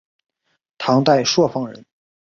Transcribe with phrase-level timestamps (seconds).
[0.79, 1.85] 唐代朔方人。